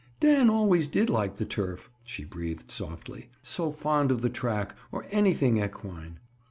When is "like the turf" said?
1.11-1.91